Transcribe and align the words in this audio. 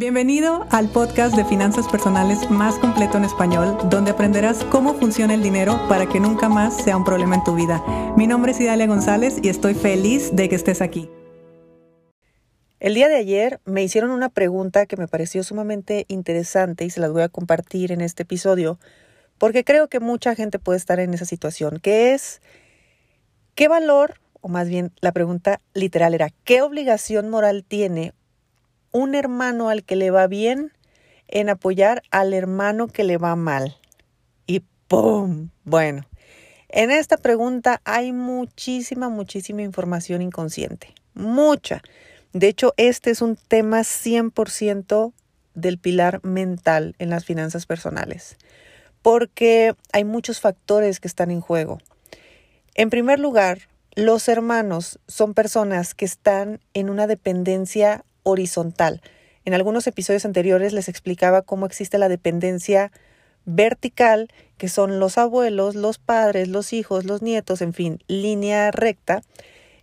Bienvenido 0.00 0.66
al 0.70 0.88
podcast 0.88 1.36
de 1.36 1.44
finanzas 1.44 1.86
personales 1.86 2.48
más 2.50 2.78
completo 2.78 3.18
en 3.18 3.24
español, 3.26 3.76
donde 3.90 4.12
aprenderás 4.12 4.64
cómo 4.64 4.94
funciona 4.94 5.34
el 5.34 5.42
dinero 5.42 5.78
para 5.90 6.08
que 6.08 6.20
nunca 6.20 6.48
más 6.48 6.74
sea 6.74 6.96
un 6.96 7.04
problema 7.04 7.34
en 7.34 7.44
tu 7.44 7.54
vida. 7.54 7.84
Mi 8.16 8.26
nombre 8.26 8.52
es 8.52 8.60
Idalia 8.62 8.86
González 8.86 9.36
y 9.42 9.50
estoy 9.50 9.74
feliz 9.74 10.34
de 10.34 10.48
que 10.48 10.54
estés 10.54 10.80
aquí. 10.80 11.10
El 12.78 12.94
día 12.94 13.08
de 13.08 13.16
ayer 13.16 13.60
me 13.66 13.82
hicieron 13.82 14.10
una 14.10 14.30
pregunta 14.30 14.86
que 14.86 14.96
me 14.96 15.06
pareció 15.06 15.44
sumamente 15.44 16.06
interesante 16.08 16.86
y 16.86 16.88
se 16.88 17.00
las 17.00 17.12
voy 17.12 17.20
a 17.20 17.28
compartir 17.28 17.92
en 17.92 18.00
este 18.00 18.22
episodio, 18.22 18.78
porque 19.36 19.64
creo 19.64 19.88
que 19.88 20.00
mucha 20.00 20.34
gente 20.34 20.58
puede 20.58 20.78
estar 20.78 20.98
en 20.98 21.12
esa 21.12 21.26
situación, 21.26 21.78
que 21.78 22.14
es, 22.14 22.40
¿qué 23.54 23.68
valor, 23.68 24.14
o 24.40 24.48
más 24.48 24.66
bien 24.66 24.92
la 25.02 25.12
pregunta 25.12 25.60
literal 25.74 26.14
era, 26.14 26.30
¿qué 26.44 26.62
obligación 26.62 27.28
moral 27.28 27.66
tiene 27.68 28.14
un 28.92 29.14
hermano 29.14 29.68
al 29.68 29.84
que 29.84 29.96
le 29.96 30.10
va 30.10 30.26
bien 30.26 30.72
en 31.28 31.48
apoyar 31.48 32.02
al 32.10 32.34
hermano 32.34 32.88
que 32.88 33.04
le 33.04 33.18
va 33.18 33.36
mal. 33.36 33.76
Y 34.46 34.64
¡pum! 34.88 35.50
Bueno, 35.64 36.06
en 36.68 36.90
esta 36.90 37.16
pregunta 37.16 37.80
hay 37.84 38.12
muchísima, 38.12 39.08
muchísima 39.08 39.62
información 39.62 40.22
inconsciente. 40.22 40.94
Mucha. 41.14 41.82
De 42.32 42.48
hecho, 42.48 42.74
este 42.76 43.10
es 43.10 43.22
un 43.22 43.36
tema 43.36 43.80
100% 43.80 45.12
del 45.54 45.78
pilar 45.78 46.20
mental 46.24 46.94
en 46.98 47.10
las 47.10 47.24
finanzas 47.24 47.66
personales, 47.66 48.36
porque 49.02 49.74
hay 49.92 50.04
muchos 50.04 50.40
factores 50.40 51.00
que 51.00 51.08
están 51.08 51.30
en 51.30 51.40
juego. 51.40 51.78
En 52.74 52.88
primer 52.88 53.18
lugar, 53.18 53.68
los 53.96 54.28
hermanos 54.28 55.00
son 55.08 55.34
personas 55.34 55.94
que 55.94 56.04
están 56.04 56.60
en 56.72 56.88
una 56.88 57.08
dependencia 57.08 58.04
horizontal. 58.22 59.00
En 59.44 59.54
algunos 59.54 59.86
episodios 59.86 60.24
anteriores 60.24 60.72
les 60.72 60.88
explicaba 60.88 61.42
cómo 61.42 61.66
existe 61.66 61.98
la 61.98 62.08
dependencia 62.08 62.92
vertical, 63.46 64.28
que 64.58 64.68
son 64.68 65.00
los 65.00 65.18
abuelos, 65.18 65.74
los 65.74 65.98
padres, 65.98 66.48
los 66.48 66.72
hijos, 66.72 67.04
los 67.04 67.22
nietos, 67.22 67.62
en 67.62 67.72
fin, 67.72 67.98
línea 68.06 68.70
recta, 68.70 69.22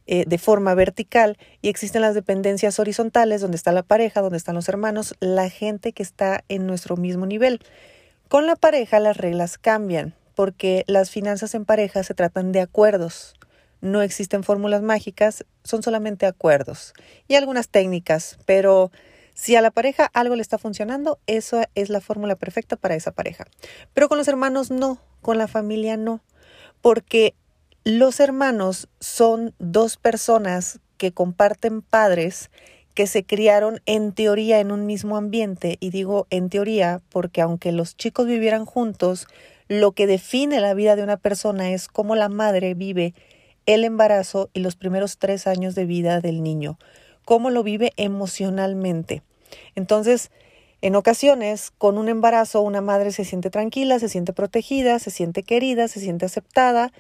eh, 0.05 0.25
de 0.27 0.37
forma 0.37 0.73
vertical, 0.75 1.37
y 1.61 1.69
existen 1.69 2.01
las 2.01 2.15
dependencias 2.15 2.79
horizontales, 2.79 3.41
donde 3.41 3.57
está 3.57 3.71
la 3.71 3.83
pareja, 3.83 4.21
donde 4.21 4.37
están 4.37 4.55
los 4.55 4.69
hermanos, 4.69 5.15
la 5.19 5.49
gente 5.49 5.91
que 5.91 6.03
está 6.03 6.43
en 6.47 6.67
nuestro 6.67 6.95
mismo 6.95 7.25
nivel. 7.25 7.59
Con 8.29 8.45
la 8.45 8.55
pareja 8.55 8.99
las 8.99 9.17
reglas 9.17 9.57
cambian, 9.57 10.13
porque 10.35 10.83
las 10.87 11.09
finanzas 11.09 11.55
en 11.55 11.65
pareja 11.65 12.03
se 12.03 12.13
tratan 12.13 12.51
de 12.51 12.61
acuerdos. 12.61 13.33
No 13.81 14.01
existen 14.01 14.43
fórmulas 14.43 14.81
mágicas, 14.81 15.45
son 15.63 15.83
solamente 15.83 16.25
acuerdos 16.25 16.93
y 17.27 17.35
algunas 17.35 17.69
técnicas, 17.69 18.37
pero 18.45 18.91
si 19.33 19.55
a 19.55 19.61
la 19.61 19.71
pareja 19.71 20.09
algo 20.13 20.35
le 20.35 20.41
está 20.41 20.57
funcionando, 20.57 21.19
eso 21.27 21.61
es 21.75 21.89
la 21.89 22.01
fórmula 22.01 22.35
perfecta 22.35 22.75
para 22.75 22.95
esa 22.95 23.11
pareja. 23.11 23.45
Pero 23.93 24.09
con 24.09 24.17
los 24.17 24.27
hermanos 24.27 24.71
no, 24.71 24.99
con 25.21 25.37
la 25.37 25.47
familia 25.47 25.95
no, 25.95 26.21
porque 26.81 27.35
los 27.83 28.19
hermanos 28.19 28.89
son 28.99 29.53
dos 29.59 29.97
personas 29.97 30.79
que 30.97 31.11
comparten 31.11 31.81
padres 31.81 32.49
que 32.95 33.05
se 33.05 33.23
criaron 33.23 33.79
en 33.85 34.11
teoría 34.11 34.59
en 34.59 34.71
un 34.71 34.87
mismo 34.87 35.17
ambiente, 35.17 35.77
y 35.79 35.91
digo 35.91 36.25
en 36.31 36.49
teoría 36.49 36.99
porque 37.09 37.41
aunque 37.41 37.71
los 37.71 37.95
chicos 37.95 38.25
vivieran 38.25 38.65
juntos, 38.65 39.27
lo 39.67 39.91
que 39.91 40.07
define 40.07 40.59
la 40.61 40.73
vida 40.73 40.95
de 40.95 41.03
una 41.03 41.17
persona 41.17 41.69
es 41.69 41.89
cómo 41.89 42.15
la 42.15 42.27
madre 42.27 42.73
vive 42.73 43.13
el 43.67 43.83
embarazo 43.83 44.49
y 44.53 44.61
los 44.61 44.75
primeros 44.75 45.19
tres 45.19 45.45
años 45.45 45.75
de 45.75 45.85
vida 45.85 46.19
del 46.19 46.41
niño, 46.41 46.79
cómo 47.25 47.51
lo 47.51 47.61
vive 47.61 47.93
emocionalmente. 47.97 49.21
Entonces, 49.75 50.31
en 50.81 50.95
ocasiones, 50.95 51.71
con 51.77 51.97
un 51.97 52.07
embarazo, 52.07 52.61
una 52.61 52.81
madre 52.81 53.11
se 53.11 53.25
siente 53.25 53.49
tranquila, 53.49 53.99
se 53.99 54.09
siente 54.09 54.33
protegida, 54.33 54.97
se 54.99 55.11
siente 55.11 55.43
querida, 55.43 55.87
se 55.87 55.99
siente 55.99 56.25
aceptada, 56.25 56.91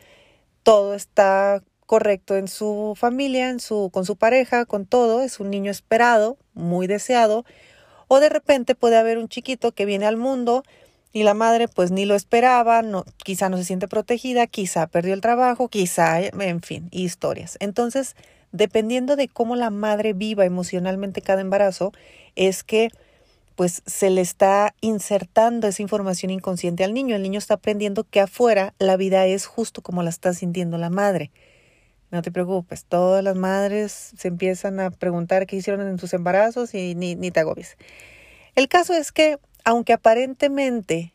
todo 0.63 0.93
está 0.93 1.63
correcto 1.85 2.35
en 2.35 2.49
su 2.49 2.93
familia, 2.97 3.49
en 3.49 3.59
su, 3.59 3.89
con 3.91 4.03
su 4.03 4.17
pareja, 4.17 4.65
con 4.65 4.85
todo, 4.85 5.21
es 5.21 5.39
un 5.39 5.49
niño 5.49 5.71
esperado, 5.71 6.37
muy 6.53 6.85
deseado, 6.85 7.45
o 8.09 8.19
de 8.19 8.29
repente 8.29 8.75
puede 8.75 8.97
haber 8.97 9.17
un 9.17 9.29
chiquito 9.29 9.71
que 9.71 9.85
viene 9.85 10.05
al 10.05 10.17
mundo 10.17 10.63
y 11.17 11.23
la 11.23 11.33
madre 11.33 11.67
pues 11.67 11.89
ni 11.89 12.05
lo 12.05 12.13
esperaba, 12.13 12.83
no, 12.83 13.03
quizá 13.23 13.49
no 13.49 13.57
se 13.57 13.63
siente 13.63 13.87
protegida, 13.87 14.45
quizá 14.45 14.85
perdió 14.85 15.15
el 15.15 15.21
trabajo, 15.21 15.67
quizá, 15.67 16.19
en 16.21 16.61
fin, 16.61 16.89
historias. 16.91 17.57
Entonces, 17.59 18.15
dependiendo 18.51 19.15
de 19.15 19.27
cómo 19.27 19.55
la 19.55 19.71
madre 19.71 20.13
viva 20.13 20.45
emocionalmente 20.45 21.23
cada 21.23 21.41
embarazo, 21.41 21.91
es 22.35 22.63
que 22.63 22.89
pues 23.55 23.81
se 23.87 24.11
le 24.11 24.21
está 24.21 24.75
insertando 24.81 25.67
esa 25.67 25.81
información 25.81 26.29
inconsciente 26.29 26.83
al 26.83 26.93
niño. 26.93 27.15
El 27.15 27.23
niño 27.23 27.39
está 27.39 27.55
aprendiendo 27.55 28.03
que 28.03 28.19
afuera 28.19 28.75
la 28.77 28.95
vida 28.95 29.25
es 29.25 29.47
justo 29.47 29.81
como 29.81 30.03
la 30.03 30.11
está 30.11 30.33
sintiendo 30.35 30.77
la 30.77 30.91
madre. 30.91 31.31
No 32.11 32.21
te 32.21 32.31
preocupes, 32.31 32.85
todas 32.85 33.23
las 33.23 33.35
madres 33.35 34.11
se 34.15 34.27
empiezan 34.27 34.79
a 34.79 34.91
preguntar 34.91 35.47
qué 35.47 35.55
hicieron 35.55 35.87
en 35.87 35.97
sus 35.97 36.13
embarazos 36.13 36.75
y 36.75 36.93
ni, 36.93 37.15
ni 37.15 37.31
te 37.31 37.39
agobies. 37.39 37.75
El 38.53 38.67
caso 38.67 38.93
es 38.93 39.11
que 39.11 39.39
aunque 39.67 39.91
aparentemente 39.91 41.13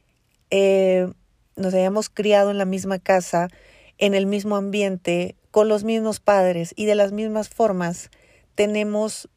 eh, 0.50 1.10
nos 1.56 1.72
hayamos 1.72 2.10
criado 2.10 2.50
en 2.50 2.58
la 2.58 2.66
misma 2.66 2.98
casa, 2.98 3.48
en 3.96 4.12
el 4.12 4.26
mismo 4.26 4.56
ambiente, 4.56 5.36
con 5.50 5.70
los 5.70 5.84
mismos 5.84 6.20
padres 6.20 6.74
y 6.76 6.84
de 6.84 6.94
las 6.94 7.12
mismas 7.12 7.48
formas, 7.48 8.10
tenemos, 8.54 9.30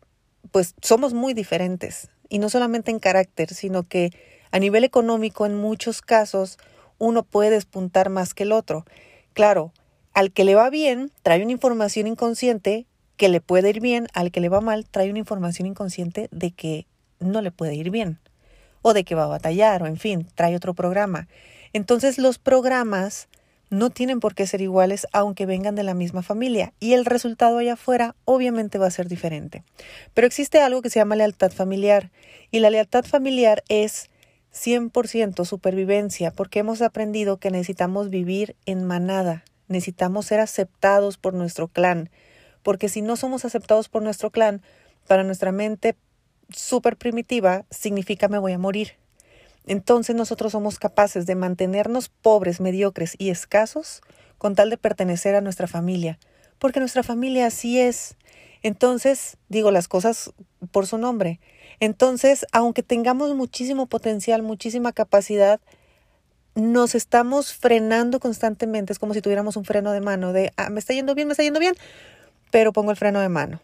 pues 0.51 0.75
somos 0.81 1.13
muy 1.13 1.33
diferentes. 1.33 2.09
Y 2.27 2.39
no 2.39 2.49
solamente 2.49 2.91
en 2.91 2.99
carácter, 2.99 3.53
sino 3.53 3.83
que 3.83 4.09
a 4.51 4.59
nivel 4.59 4.83
económico, 4.83 5.45
en 5.45 5.55
muchos 5.55 6.01
casos, 6.01 6.57
uno 6.97 7.23
puede 7.23 7.51
despuntar 7.51 8.09
más 8.09 8.33
que 8.33 8.43
el 8.43 8.51
otro. 8.51 8.83
Claro, 9.31 9.71
al 10.13 10.33
que 10.33 10.43
le 10.43 10.55
va 10.55 10.69
bien, 10.69 11.09
trae 11.23 11.41
una 11.41 11.53
información 11.53 12.05
inconsciente 12.07 12.85
que 13.15 13.29
le 13.29 13.39
puede 13.39 13.69
ir 13.69 13.79
bien, 13.79 14.07
al 14.13 14.31
que 14.31 14.41
le 14.41 14.49
va 14.49 14.59
mal, 14.59 14.85
trae 14.85 15.09
una 15.09 15.19
información 15.19 15.69
inconsciente 15.69 16.27
de 16.31 16.51
que 16.51 16.85
no 17.21 17.41
le 17.41 17.51
puede 17.51 17.75
ir 17.75 17.91
bien 17.91 18.19
o 18.87 18.93
de 18.93 19.03
que 19.03 19.15
va 19.15 19.23
a 19.23 19.27
batallar 19.27 19.81
o 19.81 19.87
en 19.87 19.97
fin, 19.97 20.27
trae 20.35 20.55
otro 20.55 20.75
programa. 20.75 21.27
Entonces 21.73 22.19
los 22.19 22.37
programas 22.37 23.27
no 23.71 23.89
tienen 23.89 24.19
por 24.19 24.35
qué 24.35 24.45
ser 24.45 24.61
iguales 24.61 25.07
aunque 25.11 25.47
vengan 25.47 25.73
de 25.73 25.81
la 25.81 25.95
misma 25.95 26.21
familia 26.21 26.71
y 26.79 26.93
el 26.93 27.03
resultado 27.03 27.57
allá 27.57 27.73
afuera 27.73 28.15
obviamente 28.25 28.77
va 28.77 28.85
a 28.85 28.91
ser 28.91 29.07
diferente. 29.07 29.63
Pero 30.13 30.27
existe 30.27 30.61
algo 30.61 30.83
que 30.83 30.91
se 30.91 30.99
llama 30.99 31.15
lealtad 31.15 31.51
familiar 31.51 32.11
y 32.51 32.59
la 32.59 32.69
lealtad 32.69 33.05
familiar 33.05 33.63
es 33.69 34.11
100% 34.53 35.45
supervivencia 35.45 36.29
porque 36.29 36.59
hemos 36.59 36.83
aprendido 36.83 37.37
que 37.37 37.49
necesitamos 37.49 38.11
vivir 38.11 38.55
en 38.67 38.83
manada, 38.83 39.45
necesitamos 39.67 40.27
ser 40.27 40.41
aceptados 40.41 41.17
por 41.17 41.33
nuestro 41.33 41.69
clan, 41.69 42.11
porque 42.61 42.87
si 42.87 43.01
no 43.01 43.15
somos 43.15 43.45
aceptados 43.45 43.89
por 43.89 44.03
nuestro 44.03 44.29
clan, 44.29 44.61
para 45.07 45.23
nuestra 45.23 45.51
mente 45.51 45.95
súper 46.49 46.97
primitiva 46.97 47.65
significa 47.69 48.27
me 48.27 48.37
voy 48.37 48.53
a 48.53 48.57
morir. 48.57 48.93
Entonces 49.67 50.15
nosotros 50.15 50.51
somos 50.51 50.79
capaces 50.79 51.25
de 51.25 51.35
mantenernos 51.35 52.09
pobres, 52.09 52.61
mediocres 52.61 53.15
y 53.17 53.29
escasos 53.29 54.01
con 54.37 54.55
tal 54.55 54.69
de 54.69 54.77
pertenecer 54.77 55.35
a 55.35 55.41
nuestra 55.41 55.67
familia, 55.67 56.19
porque 56.59 56.79
nuestra 56.79 57.03
familia 57.03 57.47
así 57.47 57.79
es. 57.79 58.15
Entonces, 58.61 59.37
digo 59.49 59.71
las 59.71 59.87
cosas 59.87 60.33
por 60.71 60.87
su 60.87 60.97
nombre. 60.97 61.39
Entonces, 61.79 62.45
aunque 62.51 62.83
tengamos 62.83 63.35
muchísimo 63.35 63.85
potencial, 63.85 64.41
muchísima 64.41 64.91
capacidad, 64.91 65.59
nos 66.55 66.95
estamos 66.95 67.53
frenando 67.53 68.19
constantemente. 68.19 68.93
Es 68.93 68.99
como 68.99 69.13
si 69.13 69.21
tuviéramos 69.21 69.57
un 69.57 69.65
freno 69.65 69.91
de 69.91 70.01
mano 70.01 70.33
de, 70.33 70.51
ah, 70.57 70.69
me 70.69 70.79
está 70.79 70.93
yendo 70.93 71.13
bien, 71.13 71.27
me 71.27 71.33
está 71.33 71.43
yendo 71.43 71.59
bien, 71.59 71.75
pero 72.49 72.73
pongo 72.73 72.91
el 72.91 72.97
freno 72.97 73.19
de 73.19 73.29
mano. 73.29 73.61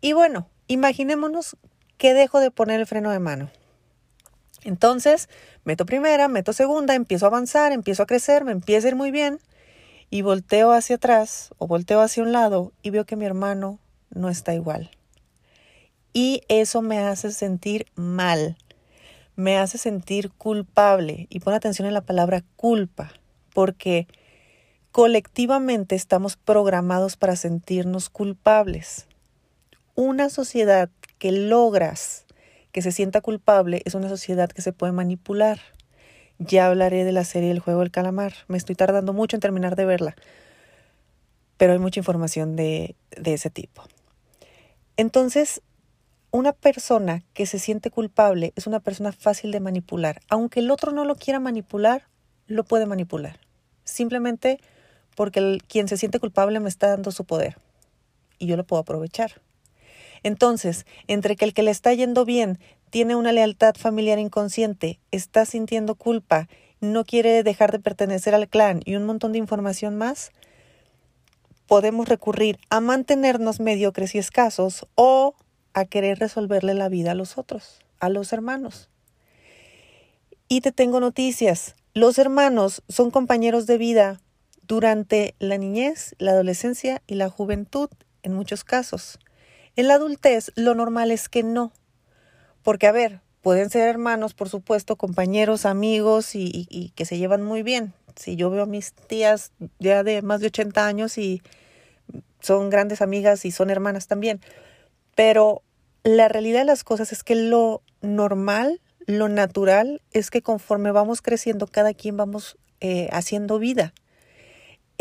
Y 0.00 0.12
bueno, 0.12 0.48
Imaginémonos 0.72 1.54
que 1.98 2.14
dejo 2.14 2.40
de 2.40 2.50
poner 2.50 2.80
el 2.80 2.86
freno 2.86 3.10
de 3.10 3.18
mano. 3.18 3.50
Entonces, 4.64 5.28
meto 5.64 5.84
primera, 5.84 6.28
meto 6.28 6.54
segunda, 6.54 6.94
empiezo 6.94 7.26
a 7.26 7.28
avanzar, 7.28 7.72
empiezo 7.72 8.02
a 8.02 8.06
crecer, 8.06 8.42
me 8.42 8.52
empieza 8.52 8.86
a 8.86 8.88
ir 8.88 8.96
muy 8.96 9.10
bien 9.10 9.38
y 10.08 10.22
volteo 10.22 10.72
hacia 10.72 10.96
atrás 10.96 11.50
o 11.58 11.66
volteo 11.66 12.00
hacia 12.00 12.22
un 12.22 12.32
lado 12.32 12.72
y 12.80 12.88
veo 12.88 13.04
que 13.04 13.16
mi 13.16 13.26
hermano 13.26 13.80
no 14.08 14.30
está 14.30 14.54
igual. 14.54 14.90
Y 16.14 16.40
eso 16.48 16.80
me 16.80 17.00
hace 17.00 17.32
sentir 17.32 17.84
mal, 17.94 18.56
me 19.36 19.58
hace 19.58 19.76
sentir 19.76 20.30
culpable. 20.30 21.26
Y 21.28 21.40
pon 21.40 21.52
atención 21.52 21.86
en 21.86 21.92
la 21.92 22.06
palabra 22.06 22.44
culpa, 22.56 23.12
porque 23.52 24.08
colectivamente 24.90 25.96
estamos 25.96 26.38
programados 26.38 27.18
para 27.18 27.36
sentirnos 27.36 28.08
culpables 28.08 29.06
una 29.94 30.30
sociedad 30.30 30.90
que 31.18 31.32
logras 31.32 32.26
que 32.72 32.82
se 32.82 32.92
sienta 32.92 33.20
culpable 33.20 33.82
es 33.84 33.94
una 33.94 34.08
sociedad 34.08 34.50
que 34.50 34.62
se 34.62 34.72
puede 34.72 34.92
manipular. 34.92 35.60
Ya 36.38 36.66
hablaré 36.66 37.04
de 37.04 37.12
la 37.12 37.24
serie 37.24 37.50
El 37.50 37.60
juego 37.60 37.80
del 37.80 37.90
calamar. 37.90 38.32
Me 38.48 38.56
estoy 38.56 38.74
tardando 38.74 39.12
mucho 39.12 39.36
en 39.36 39.40
terminar 39.40 39.76
de 39.76 39.84
verla, 39.84 40.16
pero 41.58 41.74
hay 41.74 41.78
mucha 41.78 42.00
información 42.00 42.56
de, 42.56 42.96
de 43.16 43.34
ese 43.34 43.50
tipo. 43.50 43.84
Entonces, 44.96 45.62
una 46.30 46.52
persona 46.52 47.22
que 47.34 47.44
se 47.44 47.58
siente 47.58 47.90
culpable 47.90 48.54
es 48.56 48.66
una 48.66 48.80
persona 48.80 49.12
fácil 49.12 49.52
de 49.52 49.60
manipular. 49.60 50.22
Aunque 50.28 50.60
el 50.60 50.70
otro 50.70 50.92
no 50.92 51.04
lo 51.04 51.14
quiera 51.14 51.40
manipular, 51.40 52.08
lo 52.46 52.64
puede 52.64 52.86
manipular. 52.86 53.38
Simplemente 53.84 54.58
porque 55.14 55.58
quien 55.68 55.88
se 55.88 55.98
siente 55.98 56.18
culpable 56.18 56.58
me 56.60 56.70
está 56.70 56.88
dando 56.88 57.10
su 57.10 57.24
poder 57.24 57.58
y 58.38 58.46
yo 58.46 58.56
lo 58.56 58.64
puedo 58.64 58.80
aprovechar. 58.80 59.40
Entonces, 60.22 60.86
entre 61.08 61.36
que 61.36 61.44
el 61.44 61.54
que 61.54 61.62
le 61.62 61.70
está 61.70 61.92
yendo 61.94 62.24
bien 62.24 62.58
tiene 62.90 63.16
una 63.16 63.32
lealtad 63.32 63.74
familiar 63.74 64.18
inconsciente, 64.18 65.00
está 65.10 65.46
sintiendo 65.46 65.94
culpa, 65.94 66.48
no 66.80 67.04
quiere 67.04 67.42
dejar 67.42 67.72
de 67.72 67.78
pertenecer 67.78 68.34
al 68.34 68.48
clan 68.48 68.82
y 68.84 68.96
un 68.96 69.04
montón 69.04 69.32
de 69.32 69.38
información 69.38 69.96
más, 69.96 70.32
podemos 71.66 72.08
recurrir 72.08 72.58
a 72.68 72.80
mantenernos 72.80 73.60
mediocres 73.60 74.14
y 74.14 74.18
escasos 74.18 74.86
o 74.94 75.34
a 75.72 75.84
querer 75.86 76.18
resolverle 76.18 76.74
la 76.74 76.88
vida 76.88 77.12
a 77.12 77.14
los 77.14 77.38
otros, 77.38 77.80
a 77.98 78.08
los 78.08 78.32
hermanos. 78.32 78.90
Y 80.48 80.60
te 80.60 80.72
tengo 80.72 81.00
noticias. 81.00 81.76
Los 81.94 82.18
hermanos 82.18 82.82
son 82.88 83.10
compañeros 83.10 83.66
de 83.66 83.78
vida 83.78 84.20
durante 84.62 85.34
la 85.38 85.56
niñez, 85.56 86.14
la 86.18 86.32
adolescencia 86.32 87.00
y 87.06 87.14
la 87.14 87.30
juventud 87.30 87.88
en 88.22 88.34
muchos 88.34 88.64
casos. 88.64 89.18
En 89.74 89.88
la 89.88 89.94
adultez 89.94 90.52
lo 90.54 90.74
normal 90.74 91.10
es 91.10 91.28
que 91.28 91.42
no. 91.42 91.72
Porque, 92.62 92.86
a 92.86 92.92
ver, 92.92 93.20
pueden 93.40 93.70
ser 93.70 93.88
hermanos, 93.88 94.34
por 94.34 94.48
supuesto, 94.48 94.96
compañeros, 94.96 95.64
amigos 95.64 96.34
y, 96.34 96.92
que 96.94 97.06
se 97.06 97.18
llevan 97.18 97.42
muy 97.42 97.62
bien. 97.62 97.94
Si 98.16 98.36
yo 98.36 98.50
veo 98.50 98.64
a 98.64 98.66
mis 98.66 98.92
tías 98.92 99.52
ya 99.78 100.02
de 100.02 100.20
más 100.20 100.40
de 100.40 100.48
80 100.48 100.86
años 100.86 101.16
y 101.16 101.42
son 102.40 102.68
grandes 102.68 103.00
amigas 103.00 103.44
y 103.44 103.50
son 103.50 103.70
hermanas 103.70 104.06
también. 104.06 104.40
Pero 105.14 105.62
la 106.04 106.28
realidad 106.28 106.60
de 106.60 106.66
las 106.66 106.84
cosas 106.84 107.12
es 107.12 107.24
que 107.24 107.34
lo 107.34 107.82
normal, 108.02 108.80
lo 109.06 109.28
natural, 109.28 110.02
es 110.12 110.30
que 110.30 110.42
conforme 110.42 110.92
vamos 110.92 111.22
creciendo, 111.22 111.66
cada 111.66 111.94
quien 111.94 112.16
vamos 112.16 112.58
eh, 112.80 113.08
haciendo 113.12 113.58
vida 113.58 113.94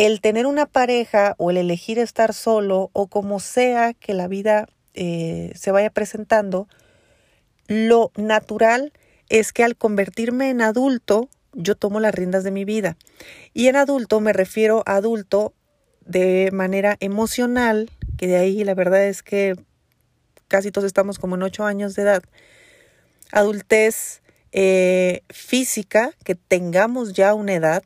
el 0.02 0.20
tener 0.20 0.48
una 0.48 0.66
pareja 0.66 1.36
o 1.38 1.52
el 1.52 1.58
elegir 1.58 2.00
estar 2.00 2.34
solo 2.34 2.90
o 2.92 3.06
como 3.06 3.40
sea 3.40 3.94
que 3.94 4.16
la 4.16 4.28
vida 4.28 4.68
eh, 4.96 5.52
se 5.54 5.70
vaya 5.70 5.92
presentando, 5.92 6.68
lo 7.68 8.12
natural 8.16 8.94
es 9.30 9.54
que 9.54 9.64
al 9.64 9.76
convertirme 9.76 10.50
en 10.50 10.64
adulto, 10.64 11.30
yo 11.54 11.76
tomo 11.76 12.00
las 12.00 12.16
riendas 12.16 12.44
de 12.44 12.50
mi 12.50 12.66
vida. 12.66 12.98
Y 13.54 13.68
en 13.68 13.76
adulto 13.76 14.20
me 14.22 14.34
refiero 14.34 14.82
a 14.88 14.96
adulto 14.96 15.54
de 16.04 16.50
manera 16.52 16.98
emocional, 17.00 17.92
que 18.18 18.26
de 18.26 18.38
ahí 18.38 18.64
la 18.64 18.74
verdad 18.74 19.06
es 19.06 19.22
que 19.22 19.54
casi 20.48 20.72
todos 20.72 20.88
estamos 20.88 21.20
como 21.20 21.36
en 21.36 21.44
ocho 21.44 21.64
años 21.64 21.94
de 21.94 22.02
edad. 22.02 22.24
Adultez 23.32 24.24
eh, 24.52 25.22
física, 25.30 26.12
que 26.24 26.34
tengamos 26.34 27.14
ya 27.14 27.36
una 27.36 27.54
edad, 27.54 27.84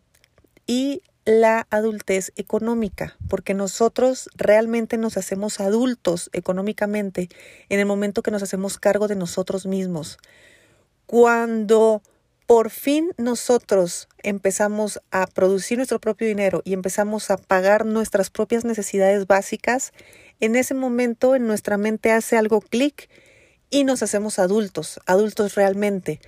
y 0.65 1.01
la 1.25 1.65
adultez 1.71 2.31
económica, 2.35 3.17
porque 3.27 3.55
nosotros 3.55 4.29
realmente 4.35 4.97
nos 4.97 5.17
hacemos 5.17 5.59
adultos 5.59 6.29
económicamente 6.33 7.29
en 7.69 7.79
el 7.79 7.87
momento 7.87 8.21
que 8.21 8.31
nos 8.31 8.43
hacemos 8.43 8.77
cargo 8.77 9.07
de 9.07 9.15
nosotros 9.15 9.65
mismos. 9.65 10.19
Cuando 11.07 12.03
por 12.45 12.69
fin 12.69 13.11
nosotros 13.17 14.07
empezamos 14.21 15.01
a 15.09 15.25
producir 15.25 15.77
nuestro 15.77 15.99
propio 15.99 16.27
dinero 16.27 16.61
y 16.63 16.73
empezamos 16.73 17.31
a 17.31 17.37
pagar 17.37 17.87
nuestras 17.87 18.29
propias 18.29 18.65
necesidades 18.65 19.25
básicas, 19.25 19.93
en 20.39 20.55
ese 20.55 20.75
momento 20.75 21.35
en 21.35 21.47
nuestra 21.47 21.77
mente 21.77 22.11
hace 22.11 22.37
algo 22.37 22.61
clic 22.61 23.09
y 23.71 23.83
nos 23.83 24.03
hacemos 24.03 24.37
adultos, 24.37 24.99
adultos 25.07 25.55
realmente. 25.55 26.19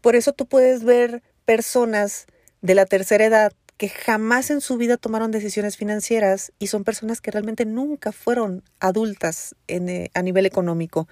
Por 0.00 0.16
eso 0.16 0.32
tú 0.32 0.46
puedes 0.46 0.84
ver 0.84 1.22
personas 1.44 2.26
de 2.62 2.74
la 2.74 2.86
tercera 2.86 3.26
edad 3.26 3.52
que 3.78 3.88
jamás 3.88 4.50
en 4.50 4.60
su 4.60 4.76
vida 4.76 4.96
tomaron 4.96 5.30
decisiones 5.30 5.76
financieras 5.76 6.52
y 6.58 6.66
son 6.66 6.82
personas 6.82 7.20
que 7.20 7.30
realmente 7.30 7.64
nunca 7.64 8.10
fueron 8.10 8.64
adultas 8.80 9.54
eh, 9.68 10.10
a 10.14 10.22
nivel 10.22 10.46
económico. 10.46 11.06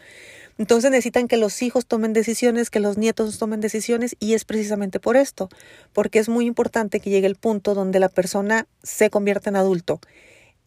Entonces 0.59 0.91
necesitan 0.91 1.29
que 1.29 1.37
los 1.37 1.63
hijos 1.63 1.87
tomen 1.87 2.13
decisiones, 2.13 2.69
que 2.69 2.81
los 2.81 2.99
nietos 2.99 3.39
tomen 3.39 3.61
decisiones 3.61 4.17
y 4.19 4.35
es 4.35 4.45
precisamente 4.45 4.99
por 4.99 5.17
esto, 5.17 5.49
porque 5.93 6.19
es 6.19 6.29
muy 6.29 6.47
importante 6.47 6.99
que 6.99 7.11
llegue 7.11 7.29
el 7.29 7.37
punto 7.37 7.75
donde 7.75 8.01
la 8.01 8.09
persona 8.09 8.67
se 8.83 9.11
convierta 9.11 9.49
en 9.49 9.57
adulto. 9.57 10.01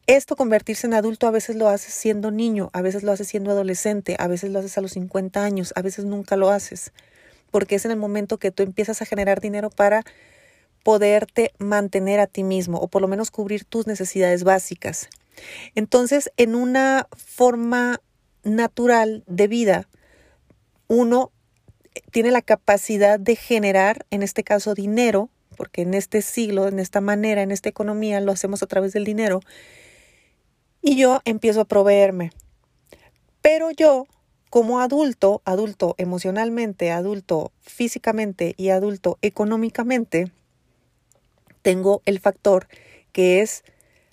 Esto 0.07 0.37
convertirse 0.37 0.87
en 0.87 0.93
adulto 0.93 1.27
a 1.27 1.31
veces 1.31 1.57
lo 1.57 1.67
haces 1.67 1.93
siendo 1.93 2.31
niño, 2.31 2.69
a 2.71 2.81
veces 2.81 3.03
lo 3.03 3.11
haces 3.11 3.27
siendo 3.27 3.51
adolescente, 3.51 4.15
a 4.19 4.27
veces 4.27 4.51
lo 4.51 4.59
haces 4.59 4.77
a 4.77 4.81
los 4.81 4.93
50 4.93 5.43
años, 5.43 5.73
a 5.75 5.81
veces 5.81 6.05
nunca 6.05 6.37
lo 6.37 6.49
haces, 6.49 6.93
porque 7.51 7.75
es 7.75 7.83
en 7.83 7.91
el 7.91 7.97
momento 7.97 8.37
que 8.37 8.51
tú 8.51 8.63
empiezas 8.63 9.01
a 9.01 9.05
generar 9.05 9.41
dinero 9.41 9.69
para 9.69 10.05
poderte 10.83 11.53
mantener 11.57 12.19
a 12.19 12.27
ti 12.27 12.43
mismo 12.43 12.77
o 12.77 12.87
por 12.87 13.01
lo 13.01 13.07
menos 13.07 13.31
cubrir 13.31 13.65
tus 13.65 13.87
necesidades 13.87 14.43
básicas. 14.43 15.09
Entonces, 15.75 16.31
en 16.37 16.55
una 16.55 17.07
forma 17.15 18.01
natural 18.43 19.23
de 19.27 19.47
vida, 19.47 19.89
uno 20.87 21.31
tiene 22.11 22.31
la 22.31 22.41
capacidad 22.41 23.19
de 23.19 23.35
generar, 23.35 24.05
en 24.09 24.23
este 24.23 24.43
caso, 24.43 24.73
dinero, 24.73 25.29
porque 25.55 25.81
en 25.81 25.93
este 25.93 26.21
siglo, 26.21 26.67
en 26.67 26.79
esta 26.79 27.01
manera, 27.01 27.41
en 27.41 27.51
esta 27.51 27.69
economía, 27.69 28.21
lo 28.21 28.31
hacemos 28.31 28.63
a 28.63 28.67
través 28.67 28.93
del 28.93 29.03
dinero, 29.03 29.41
y 30.81 30.95
yo 30.95 31.19
empiezo 31.25 31.61
a 31.61 31.65
proveerme. 31.65 32.31
Pero 33.41 33.71
yo, 33.71 34.05
como 34.49 34.79
adulto, 34.79 35.41
adulto 35.45 35.95
emocionalmente, 35.97 36.91
adulto 36.91 37.51
físicamente 37.61 38.53
y 38.57 38.69
adulto 38.69 39.17
económicamente, 39.21 40.31
tengo 41.61 42.01
el 42.05 42.19
factor 42.19 42.67
que 43.11 43.41
es 43.41 43.63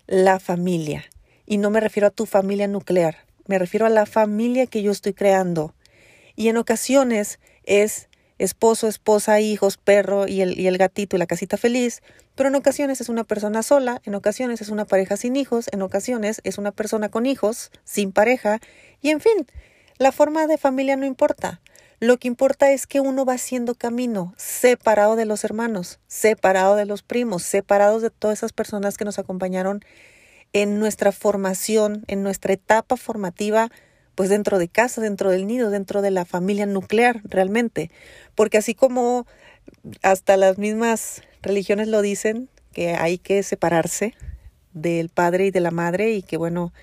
la 0.07 0.39
familia. 0.41 1.05
Y 1.47 1.59
no 1.59 1.71
me 1.71 1.81
refiero 1.81 2.09
a 2.09 2.11
tu 2.11 2.27
familia 2.27 2.67
nuclear, 2.67 3.19
me 3.47 3.59
refiero 3.59 3.87
a 3.87 3.91
la 3.91 4.07
familia 4.07 4.67
que 4.67 4.83
yo 4.83 4.91
estoy 4.91 5.15
creando. 5.15 5.75
Y 6.35 6.49
en 6.49 6.57
ocasiones 6.57 7.39
es 7.65 8.09
esposo, 8.39 8.89
esposa, 8.89 9.41
hijos, 9.41 9.79
perro 9.79 10.29
y 10.29 10.41
el, 10.43 10.59
y 10.59 10.67
el 10.67 10.77
gatito 10.79 11.17
y 11.17 11.19
la 11.19 11.27
casita 11.27 11.57
feliz, 11.57 12.03
pero 12.35 12.51
en 12.51 12.55
ocasiones 12.55 13.01
es 13.01 13.09
una 13.09 13.25
persona 13.25 13.63
sola, 13.63 14.03
en 14.05 14.15
ocasiones 14.15 14.61
es 14.61 14.69
una 14.69 14.85
pareja 14.85 15.17
sin 15.17 15.37
hijos, 15.37 15.69
en 15.73 15.81
ocasiones 15.83 16.41
es 16.45 16.59
una 16.59 16.73
persona 16.73 17.09
con 17.09 17.25
hijos, 17.25 17.71
sin 17.85 18.13
pareja, 18.13 18.61
y 19.01 19.11
en 19.11 19.21
fin, 19.21 19.47
la 19.99 20.13
forma 20.13 20.47
de 20.47 20.59
familia 20.59 20.97
no 20.97 21.07
importa. 21.07 21.61
Lo 21.99 22.19
que 22.19 22.29
importa 22.29 22.73
es 22.73 22.87
que 22.87 23.01
uno 23.01 23.25
va 23.25 23.35
haciendo 23.35 23.75
camino, 23.75 24.35
separado 24.37 25.17
de 25.17 25.25
los 25.25 25.45
hermanos, 25.45 25.99
separado 26.07 26.77
de 26.77 26.85
los 26.85 27.03
primos, 27.03 27.43
separados 27.43 28.03
de 28.03 28.11
todas 28.11 28.41
esas 28.41 28.53
personas 28.53 28.99
que 28.99 29.07
nos 29.07 29.19
acompañaron 29.19 29.83
en 30.53 30.79
nuestra 30.79 31.11
formación, 31.11 32.05
en 32.07 32.23
nuestra 32.23 32.53
etapa 32.53 32.99
formativa, 32.99 33.71
pues 34.15 34.29
dentro 34.29 34.59
de 34.59 34.69
casa, 34.69 35.01
dentro 35.01 35.31
del 35.31 35.47
nido, 35.47 35.71
dentro 35.71 36.03
de 36.03 36.11
la 36.11 36.27
familia 36.27 36.67
nuclear 36.67 37.23
realmente. 37.25 37.91
Porque 38.35 38.59
así 38.59 38.75
como 38.75 39.27
hasta 40.03 40.37
las 40.37 40.59
mismas 40.59 41.23
religiones 41.41 41.89
lo 41.89 42.03
dicen, 42.03 42.51
que 42.73 42.95
hay 42.95 43.17
que 43.17 43.43
separarse 43.43 44.13
del 44.75 45.09
padre 45.09 45.47
y 45.47 45.51
de 45.51 45.61
la 45.61 45.71
madre 45.71 46.11
y 46.11 46.23
que 46.23 46.37
bueno, 46.37 46.75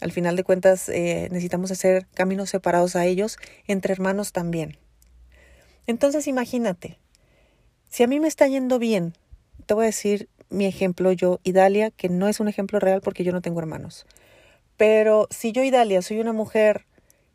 al 0.00 0.12
final 0.12 0.36
de 0.36 0.44
cuentas, 0.44 0.88
eh, 0.88 1.28
necesitamos 1.30 1.70
hacer 1.70 2.06
caminos 2.14 2.50
separados 2.50 2.96
a 2.96 3.06
ellos, 3.06 3.38
entre 3.66 3.92
hermanos 3.92 4.32
también. 4.32 4.78
Entonces, 5.86 6.26
imagínate, 6.26 6.98
si 7.88 8.02
a 8.02 8.06
mí 8.06 8.20
me 8.20 8.28
está 8.28 8.46
yendo 8.46 8.78
bien, 8.78 9.14
te 9.66 9.74
voy 9.74 9.84
a 9.84 9.86
decir 9.86 10.28
mi 10.48 10.66
ejemplo, 10.66 11.12
yo, 11.12 11.40
Idalia, 11.44 11.90
que 11.90 12.08
no 12.08 12.28
es 12.28 12.40
un 12.40 12.48
ejemplo 12.48 12.78
real 12.78 13.00
porque 13.00 13.24
yo 13.24 13.32
no 13.32 13.40
tengo 13.40 13.58
hermanos. 13.60 14.06
Pero 14.76 15.26
si 15.30 15.52
yo, 15.52 15.62
Idalia, 15.62 16.02
soy 16.02 16.20
una 16.20 16.32
mujer 16.32 16.86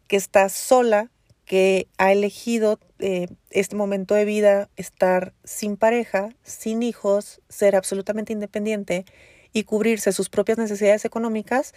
que 0.07 0.15
está 0.15 0.47
sola, 0.49 1.09
que 1.45 1.87
ha 1.97 2.11
elegido 2.11 2.79
eh, 2.99 3.27
este 3.49 3.75
momento 3.75 4.13
de 4.15 4.25
vida 4.25 4.69
estar 4.77 5.33
sin 5.43 5.75
pareja, 5.75 6.29
sin 6.43 6.83
hijos, 6.83 7.41
ser 7.49 7.75
absolutamente 7.75 8.31
independiente 8.31 9.05
y 9.51 9.63
cubrirse 9.63 10.13
sus 10.13 10.29
propias 10.29 10.57
necesidades 10.57 11.03
económicas, 11.03 11.73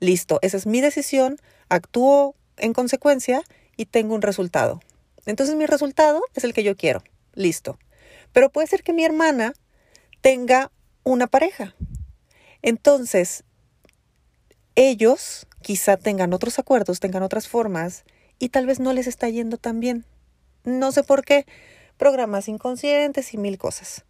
Listo, 0.00 0.38
esa 0.42 0.56
es 0.56 0.66
mi 0.66 0.80
decisión, 0.80 1.38
actúo 1.68 2.36
en 2.56 2.72
consecuencia 2.72 3.42
y 3.76 3.86
tengo 3.86 4.14
un 4.14 4.22
resultado. 4.22 4.80
Entonces 5.26 5.56
mi 5.56 5.66
resultado 5.66 6.22
es 6.34 6.44
el 6.44 6.54
que 6.54 6.62
yo 6.62 6.76
quiero. 6.76 7.02
Listo. 7.34 7.78
Pero 8.32 8.50
puede 8.50 8.66
ser 8.66 8.82
que 8.82 8.92
mi 8.92 9.04
hermana 9.04 9.52
tenga 10.20 10.70
una 11.04 11.26
pareja. 11.26 11.74
Entonces, 12.62 13.44
ellos 14.74 15.46
quizá 15.62 15.96
tengan 15.96 16.32
otros 16.32 16.58
acuerdos, 16.58 17.00
tengan 17.00 17.22
otras 17.22 17.48
formas 17.48 18.04
y 18.38 18.50
tal 18.50 18.66
vez 18.66 18.80
no 18.80 18.92
les 18.92 19.06
está 19.06 19.28
yendo 19.28 19.56
tan 19.56 19.80
bien. 19.80 20.04
No 20.64 20.92
sé 20.92 21.02
por 21.02 21.24
qué. 21.24 21.46
Programas 21.96 22.48
inconscientes 22.48 23.34
y 23.34 23.38
mil 23.38 23.58
cosas. 23.58 24.04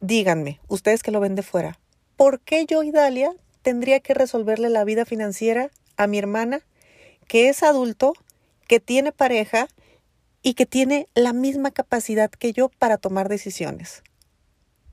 Díganme, 0.00 0.60
ustedes 0.68 1.02
que 1.02 1.10
lo 1.10 1.20
ven 1.20 1.34
de 1.34 1.42
fuera, 1.42 1.78
¿por 2.16 2.40
qué 2.40 2.64
yo 2.64 2.82
y 2.82 2.90
Dalia 2.90 3.32
tendría 3.62 4.00
que 4.00 4.14
resolverle 4.14 4.70
la 4.70 4.84
vida 4.84 5.04
financiera 5.04 5.70
a 5.96 6.06
mi 6.06 6.18
hermana, 6.18 6.60
que 7.26 7.48
es 7.48 7.62
adulto, 7.62 8.14
que 8.66 8.80
tiene 8.80 9.12
pareja 9.12 9.68
y 10.42 10.54
que 10.54 10.66
tiene 10.66 11.06
la 11.14 11.32
misma 11.32 11.70
capacidad 11.70 12.30
que 12.30 12.52
yo 12.52 12.68
para 12.68 12.96
tomar 12.96 13.28
decisiones. 13.28 14.02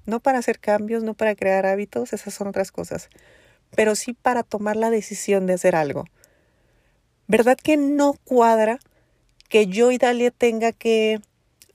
No 0.05 0.19
para 0.19 0.39
hacer 0.39 0.59
cambios, 0.59 1.03
no 1.03 1.13
para 1.13 1.35
crear 1.35 1.65
hábitos, 1.65 2.13
esas 2.13 2.33
son 2.33 2.47
otras 2.47 2.71
cosas, 2.71 3.09
pero 3.75 3.95
sí 3.95 4.13
para 4.13 4.43
tomar 4.43 4.75
la 4.75 4.89
decisión 4.89 5.45
de 5.45 5.53
hacer 5.53 5.75
algo. 5.75 6.05
¿Verdad 7.27 7.57
que 7.57 7.77
no 7.77 8.13
cuadra 8.23 8.79
que 9.49 9.67
yo 9.67 9.91
y 9.91 9.97
Dalia 9.97 10.31
tenga 10.31 10.71
que 10.71 11.19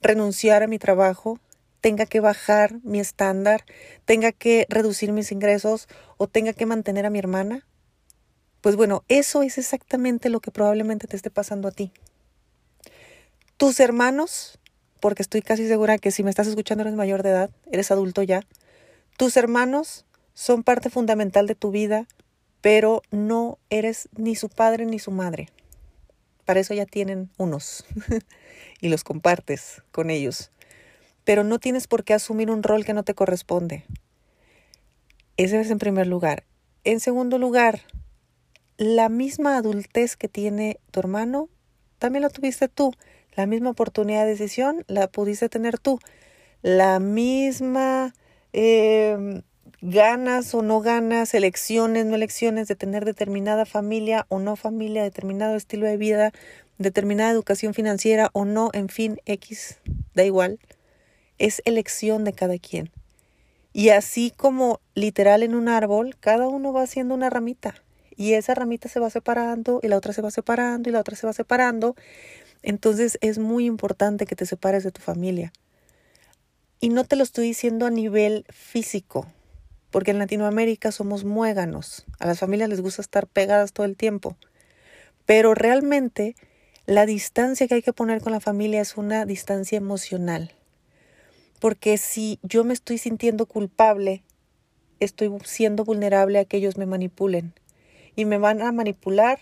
renunciar 0.01 0.63
a 0.63 0.67
mi 0.67 0.79
trabajo, 0.79 1.39
tenga 1.83 2.05
que 2.05 2.21
bajar 2.21 2.79
mi 2.83 3.01
estándar, 3.01 3.65
tenga 4.05 4.31
que 4.31 4.65
reducir 4.69 5.11
mis 5.11 5.33
ingresos 5.33 5.89
o 6.15 6.29
tenga 6.29 6.53
que 6.53 6.65
mantener 6.65 7.05
a 7.05 7.09
mi 7.09 7.19
hermana? 7.19 7.67
Pues 8.61 8.77
bueno, 8.77 9.03
eso 9.09 9.43
es 9.43 9.57
exactamente 9.57 10.29
lo 10.29 10.39
que 10.39 10.49
probablemente 10.49 11.07
te 11.07 11.17
esté 11.17 11.29
pasando 11.29 11.67
a 11.67 11.71
ti. 11.71 11.91
Tus 13.57 13.81
hermanos, 13.81 14.59
porque 15.01 15.23
estoy 15.23 15.41
casi 15.41 15.67
segura 15.67 15.97
que 15.97 16.11
si 16.11 16.23
me 16.23 16.29
estás 16.29 16.47
escuchando 16.47 16.83
eres 16.83 16.93
mayor 16.93 17.21
de 17.21 17.31
edad, 17.31 17.49
eres 17.69 17.91
adulto 17.91 18.23
ya, 18.23 18.43
tus 19.17 19.35
hermanos 19.35 20.05
son 20.33 20.63
parte 20.63 20.89
fundamental 20.89 21.47
de 21.47 21.55
tu 21.55 21.71
vida, 21.71 22.07
pero 22.61 23.01
no 23.11 23.59
eres 23.69 24.07
ni 24.15 24.37
su 24.37 24.47
padre 24.47 24.85
ni 24.85 24.99
su 24.99 25.11
madre. 25.11 25.49
Para 26.45 26.61
eso 26.61 26.73
ya 26.73 26.85
tienen 26.85 27.29
unos 27.37 27.83
y 28.79 28.87
los 28.87 29.03
compartes 29.03 29.81
con 29.91 30.09
ellos. 30.09 30.49
Pero 31.23 31.43
no 31.43 31.59
tienes 31.59 31.87
por 31.87 32.03
qué 32.03 32.13
asumir 32.13 32.51
un 32.51 32.63
rol 32.63 32.85
que 32.85 32.93
no 32.93 33.03
te 33.03 33.13
corresponde. 33.13 33.85
Ese 35.37 35.59
es 35.59 35.71
en 35.71 35.79
primer 35.79 36.07
lugar. 36.07 36.43
En 36.83 36.99
segundo 36.99 37.37
lugar, 37.37 37.81
la 38.77 39.09
misma 39.09 39.57
adultez 39.57 40.15
que 40.15 40.27
tiene 40.27 40.79
tu 40.91 40.99
hermano, 40.99 41.49
también 41.97 42.23
la 42.23 42.29
tuviste 42.29 42.67
tú. 42.67 42.93
La 43.35 43.45
misma 43.45 43.71
oportunidad 43.71 44.25
de 44.25 44.31
decisión 44.31 44.83
la 44.87 45.07
pudiste 45.07 45.49
tener 45.49 45.79
tú. 45.79 45.99
La 46.61 46.99
misma 46.99 48.13
eh, 48.51 49.41
ganas 49.81 50.53
o 50.53 50.61
no 50.61 50.79
ganas, 50.79 51.33
elecciones, 51.33 52.05
no 52.05 52.15
elecciones 52.15 52.67
de 52.67 52.75
tener 52.75 53.05
determinada 53.05 53.65
familia 53.65 54.25
o 54.29 54.39
no 54.39 54.55
familia, 54.55 55.03
determinado 55.03 55.55
estilo 55.55 55.87
de 55.87 55.97
vida, 55.97 56.31
determinada 56.77 57.31
educación 57.31 57.73
financiera 57.73 58.29
o 58.33 58.45
no, 58.45 58.69
en 58.73 58.87
fin, 58.87 59.19
X, 59.25 59.79
da 60.13 60.23
igual. 60.23 60.59
Es 61.37 61.61
elección 61.65 62.23
de 62.23 62.33
cada 62.33 62.57
quien. 62.57 62.91
Y 63.73 63.89
así 63.89 64.31
como 64.35 64.79
literal 64.93 65.41
en 65.41 65.55
un 65.55 65.67
árbol, 65.67 66.15
cada 66.19 66.47
uno 66.47 66.71
va 66.73 66.83
haciendo 66.83 67.15
una 67.15 67.29
ramita. 67.29 67.75
Y 68.15 68.33
esa 68.33 68.53
ramita 68.53 68.87
se 68.89 68.99
va 68.99 69.09
separando 69.09 69.79
y 69.81 69.87
la 69.87 69.97
otra 69.97 70.13
se 70.13 70.21
va 70.21 70.29
separando 70.29 70.89
y 70.89 70.93
la 70.93 70.99
otra 70.99 71.15
se 71.15 71.25
va 71.25 71.33
separando. 71.33 71.95
Entonces 72.61 73.17
es 73.21 73.39
muy 73.39 73.65
importante 73.65 74.25
que 74.25 74.35
te 74.35 74.45
separes 74.45 74.83
de 74.83 74.91
tu 74.91 75.01
familia. 75.01 75.51
Y 76.79 76.89
no 76.89 77.03
te 77.03 77.15
lo 77.15 77.23
estoy 77.23 77.47
diciendo 77.47 77.85
a 77.85 77.89
nivel 77.89 78.45
físico, 78.49 79.25
porque 79.89 80.11
en 80.11 80.19
Latinoamérica 80.19 80.91
somos 80.91 81.23
muéganos. 81.23 82.05
A 82.19 82.27
las 82.27 82.39
familias 82.39 82.69
les 82.69 82.81
gusta 82.81 83.01
estar 83.01 83.25
pegadas 83.25 83.73
todo 83.73 83.85
el 83.85 83.95
tiempo. 83.95 84.37
Pero 85.25 85.55
realmente 85.55 86.35
la 86.85 87.05
distancia 87.05 87.67
que 87.67 87.75
hay 87.75 87.81
que 87.81 87.93
poner 87.93 88.21
con 88.21 88.33
la 88.33 88.41
familia 88.41 88.81
es 88.81 88.97
una 88.97 89.25
distancia 89.25 89.77
emocional. 89.77 90.51
Porque 91.63 91.97
si 91.97 92.39
yo 92.43 92.65
me 92.65 92.73
estoy 92.73 92.97
sintiendo 92.97 93.45
culpable, 93.45 94.21
estoy 94.99 95.31
siendo 95.45 95.85
vulnerable 95.85 96.39
a 96.39 96.43
que 96.43 96.57
ellos 96.57 96.77
me 96.77 96.85
manipulen 96.85 97.53
y 98.17 98.25
me 98.25 98.37
van 98.37 98.61
a 98.61 98.73
manipular 98.73 99.39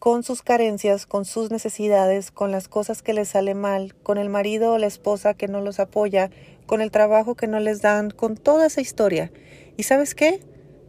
con 0.00 0.24
sus 0.24 0.42
carencias, 0.42 1.06
con 1.06 1.24
sus 1.24 1.52
necesidades, 1.52 2.32
con 2.32 2.50
las 2.50 2.66
cosas 2.66 3.04
que 3.04 3.12
les 3.12 3.28
sale 3.28 3.54
mal, 3.54 3.94
con 4.02 4.18
el 4.18 4.28
marido 4.28 4.72
o 4.72 4.78
la 4.78 4.88
esposa 4.88 5.34
que 5.34 5.46
no 5.46 5.60
los 5.60 5.78
apoya, 5.78 6.30
con 6.66 6.80
el 6.80 6.90
trabajo 6.90 7.36
que 7.36 7.46
no 7.46 7.60
les 7.60 7.82
dan, 7.82 8.10
con 8.10 8.36
toda 8.36 8.66
esa 8.66 8.80
historia. 8.80 9.30
¿Y 9.76 9.84
sabes 9.84 10.16
qué? 10.16 10.40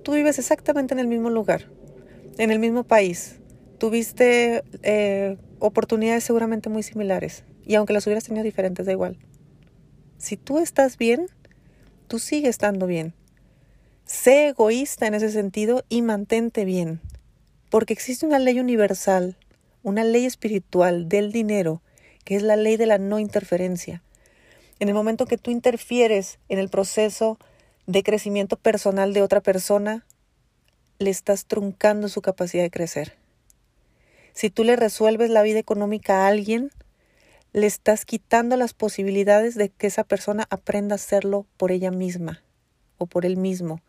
Tú 0.01 0.13
vives 0.13 0.39
exactamente 0.39 0.95
en 0.95 0.99
el 0.99 1.07
mismo 1.07 1.29
lugar, 1.29 1.69
en 2.39 2.49
el 2.49 2.57
mismo 2.57 2.85
país. 2.85 3.39
Tuviste 3.77 4.63
eh, 4.81 5.37
oportunidades 5.59 6.23
seguramente 6.23 6.69
muy 6.69 6.81
similares. 6.81 7.43
Y 7.67 7.75
aunque 7.75 7.93
las 7.93 8.07
hubieras 8.07 8.23
tenido 8.23 8.43
diferentes, 8.43 8.87
da 8.87 8.93
igual. 8.93 9.15
Si 10.19 10.35
tú 10.35 10.59
estás 10.59 10.97
bien, 10.97 11.27
tú 12.09 12.19
sigues 12.19 12.49
estando 12.49 12.87
bien. 12.87 13.13
Sé 14.05 14.49
egoísta 14.49 15.07
en 15.07 15.13
ese 15.13 15.31
sentido 15.31 15.85
y 15.87 16.01
mantente 16.01 16.65
bien, 16.65 16.99
porque 17.69 17.93
existe 17.93 18.25
una 18.25 18.37
ley 18.37 18.59
universal, 18.59 19.37
una 19.81 20.03
ley 20.03 20.25
espiritual 20.25 21.07
del 21.07 21.31
dinero, 21.31 21.81
que 22.25 22.35
es 22.35 22.43
la 22.43 22.57
ley 22.57 22.75
de 22.75 22.85
la 22.85 22.97
no 22.97 23.17
interferencia. 23.17 24.03
En 24.79 24.89
el 24.89 24.93
momento 24.93 25.25
que 25.25 25.37
tú 25.37 25.51
interfieres 25.51 26.37
en 26.49 26.59
el 26.59 26.67
proceso 26.67 27.39
de 27.87 28.03
crecimiento 28.03 28.57
personal 28.57 29.13
de 29.13 29.21
otra 29.21 29.39
persona, 29.39 30.05
le 30.97 31.11
estás 31.11 31.45
truncando 31.45 32.09
su 32.09 32.21
capacidad 32.21 32.63
de 32.63 32.71
crecer. 32.71 33.15
Si 34.33 34.49
tú 34.49 34.65
le 34.65 34.75
resuelves 34.75 35.29
la 35.29 35.43
vida 35.43 35.59
económica 35.59 36.25
a 36.25 36.27
alguien, 36.27 36.71
le 37.53 37.65
estás 37.65 38.05
quitando 38.05 38.55
las 38.55 38.73
posibilidades 38.73 39.55
de 39.55 39.69
que 39.69 39.87
esa 39.87 40.03
persona 40.03 40.45
aprenda 40.49 40.95
a 40.95 40.97
hacerlo 40.97 41.45
por 41.57 41.71
ella 41.71 41.91
misma 41.91 42.43
o 42.97 43.07
por 43.07 43.25
él 43.25 43.37
mismo. 43.37 43.81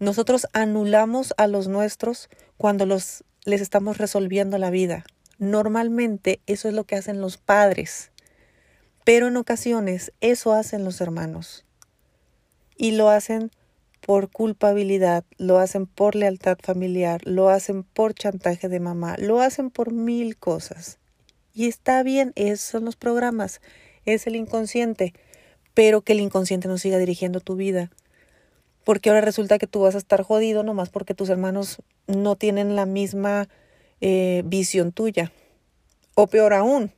Nosotros 0.00 0.46
anulamos 0.52 1.34
a 1.36 1.46
los 1.46 1.68
nuestros 1.68 2.28
cuando 2.56 2.86
los, 2.86 3.24
les 3.44 3.60
estamos 3.60 3.98
resolviendo 3.98 4.58
la 4.58 4.70
vida. 4.70 5.04
Normalmente 5.38 6.40
eso 6.46 6.68
es 6.68 6.74
lo 6.74 6.84
que 6.84 6.96
hacen 6.96 7.20
los 7.20 7.36
padres, 7.36 8.10
pero 9.04 9.28
en 9.28 9.36
ocasiones 9.36 10.12
eso 10.20 10.52
hacen 10.52 10.84
los 10.84 11.00
hermanos. 11.00 11.64
Y 12.76 12.92
lo 12.92 13.08
hacen 13.08 13.50
por 14.00 14.30
culpabilidad, 14.30 15.24
lo 15.38 15.58
hacen 15.58 15.86
por 15.86 16.14
lealtad 16.14 16.58
familiar, 16.60 17.20
lo 17.24 17.48
hacen 17.48 17.84
por 17.84 18.14
chantaje 18.14 18.68
de 18.68 18.80
mamá, 18.80 19.16
lo 19.18 19.40
hacen 19.40 19.70
por 19.70 19.92
mil 19.92 20.36
cosas. 20.36 20.98
Y 21.54 21.68
está 21.68 22.02
bien, 22.02 22.32
esos 22.34 22.60
son 22.60 22.84
los 22.84 22.96
programas, 22.96 23.62
es 24.04 24.26
el 24.26 24.36
inconsciente, 24.36 25.14
pero 25.72 26.02
que 26.02 26.12
el 26.12 26.20
inconsciente 26.20 26.68
no 26.68 26.76
siga 26.76 26.98
dirigiendo 26.98 27.40
tu 27.40 27.56
vida 27.56 27.90
porque 28.84 29.08
ahora 29.08 29.22
resulta 29.22 29.58
que 29.58 29.66
tú 29.66 29.80
vas 29.80 29.94
a 29.94 29.98
estar 29.98 30.22
jodido 30.22 30.62
nomás 30.62 30.90
porque 30.90 31.14
tus 31.14 31.30
hermanos 31.30 31.78
no 32.06 32.36
tienen 32.36 32.76
la 32.76 32.86
misma 32.86 33.48
eh, 34.00 34.42
visión 34.44 34.92
tuya. 34.92 35.32
O 36.14 36.26
peor 36.26 36.52
aún, 36.52 36.92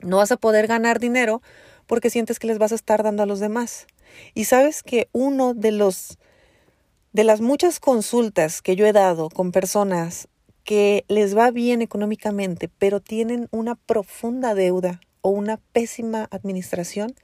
no 0.00 0.18
vas 0.18 0.32
a 0.32 0.36
poder 0.36 0.66
ganar 0.66 0.98
dinero 0.98 1.40
porque 1.86 2.10
sientes 2.10 2.38
que 2.38 2.48
les 2.48 2.58
vas 2.58 2.72
a 2.72 2.74
estar 2.74 3.02
dando 3.02 3.22
a 3.22 3.26
los 3.26 3.40
demás. 3.40 3.86
Y 4.34 4.44
sabes 4.44 4.82
que 4.82 5.08
uno 5.12 5.54
de 5.54 5.70
los 5.70 6.18
de 7.12 7.22
las 7.22 7.40
muchas 7.40 7.78
consultas 7.78 8.60
que 8.60 8.74
yo 8.74 8.86
he 8.86 8.92
dado 8.92 9.28
con 9.28 9.52
personas 9.52 10.26
que 10.64 11.04
les 11.08 11.36
va 11.36 11.50
bien 11.50 11.82
económicamente, 11.82 12.68
pero 12.78 13.00
tienen 13.00 13.48
una 13.50 13.74
profunda 13.74 14.54
deuda 14.54 15.00
o 15.20 15.30
una 15.30 15.58
pésima 15.72 16.26
administración, 16.30 17.14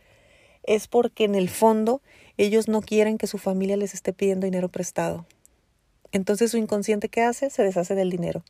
es 0.63 0.89
porque 0.89 1.25
en 1.25 1.35
el 1.35 1.49
fondo 1.49 2.03
ellos 2.37 2.69
no 2.69 2.83
quieren 2.83 3.19
que 3.19 3.27
su 3.27 3.39
familia 3.39 3.77
les 3.77 3.95
esté 3.95 4.13
pidiendo 4.13 4.45
dinero 4.45 4.69
prestado. 4.69 5.27
Entonces 6.13 6.51
su 6.51 6.59
inconsciente 6.59 7.09
¿qué 7.09 7.23
hace? 7.23 7.51
Se 7.51 7.63
deshace 7.63 7.95
del 7.95 8.11
dinero. 8.11 8.45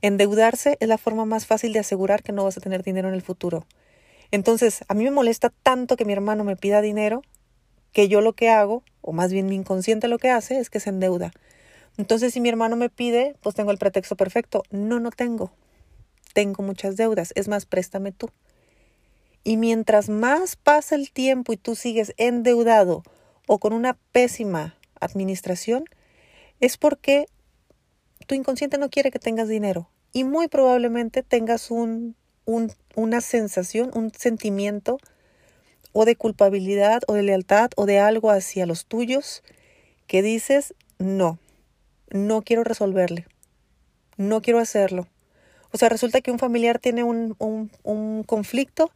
Endeudarse 0.00 0.76
es 0.80 0.88
la 0.88 0.98
forma 0.98 1.24
más 1.24 1.46
fácil 1.46 1.72
de 1.72 1.80
asegurar 1.80 2.22
que 2.22 2.32
no 2.32 2.44
vas 2.44 2.56
a 2.56 2.60
tener 2.60 2.82
dinero 2.82 3.08
en 3.08 3.14
el 3.14 3.22
futuro. 3.22 3.66
Entonces, 4.30 4.84
a 4.88 4.94
mí 4.94 5.04
me 5.04 5.10
molesta 5.10 5.52
tanto 5.62 5.96
que 5.96 6.04
mi 6.04 6.12
hermano 6.12 6.44
me 6.44 6.56
pida 6.56 6.80
dinero 6.80 7.22
que 7.92 8.08
yo 8.08 8.20
lo 8.20 8.34
que 8.34 8.48
hago, 8.50 8.84
o 9.00 9.12
más 9.12 9.32
bien 9.32 9.46
mi 9.46 9.54
inconsciente 9.54 10.06
lo 10.06 10.18
que 10.18 10.30
hace, 10.30 10.58
es 10.58 10.70
que 10.70 10.80
se 10.80 10.90
endeuda. 10.90 11.32
Entonces, 11.98 12.32
si 12.32 12.40
mi 12.40 12.48
hermano 12.48 12.76
me 12.76 12.88
pide, 12.88 13.36
pues 13.42 13.54
tengo 13.54 13.72
el 13.72 13.78
pretexto 13.78 14.16
perfecto. 14.16 14.62
No, 14.70 15.00
no 15.00 15.10
tengo. 15.10 15.52
Tengo 16.32 16.62
muchas 16.62 16.96
deudas. 16.96 17.32
Es 17.34 17.48
más, 17.48 17.66
préstame 17.66 18.12
tú. 18.12 18.30
Y 19.42 19.56
mientras 19.56 20.08
más 20.08 20.56
pasa 20.56 20.94
el 20.94 21.10
tiempo 21.10 21.52
y 21.52 21.56
tú 21.56 21.74
sigues 21.74 22.14
endeudado 22.16 23.02
o 23.46 23.58
con 23.58 23.72
una 23.72 23.98
pésima 24.12 24.76
administración, 25.00 25.84
es 26.60 26.76
porque 26.76 27.26
tu 28.26 28.34
inconsciente 28.34 28.78
no 28.78 28.90
quiere 28.90 29.10
que 29.10 29.18
tengas 29.18 29.48
dinero 29.48 29.90
y 30.12 30.24
muy 30.24 30.48
probablemente 30.48 31.22
tengas 31.22 31.70
un, 31.70 32.14
una 32.94 33.20
sensación, 33.20 33.90
un 33.94 34.12
sentimiento 34.12 34.98
o 35.92 36.04
de 36.04 36.14
culpabilidad 36.14 37.02
o 37.08 37.14
de 37.14 37.22
lealtad 37.22 37.70
o 37.76 37.86
de 37.86 37.98
algo 37.98 38.30
hacia 38.30 38.66
los 38.66 38.86
tuyos 38.86 39.42
que 40.06 40.22
dices, 40.22 40.74
no, 40.98 41.38
no 42.10 42.42
quiero 42.42 42.64
resolverle, 42.64 43.26
no 44.16 44.42
quiero 44.42 44.58
hacerlo. 44.58 45.06
O 45.72 45.78
sea, 45.78 45.88
resulta 45.88 46.20
que 46.20 46.30
un 46.30 46.38
familiar 46.38 46.78
tiene 46.78 47.04
un, 47.04 47.36
un, 47.38 48.22
conflicto 48.24 48.90